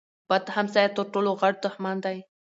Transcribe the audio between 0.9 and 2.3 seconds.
تر ټولو غټ دښمن دی.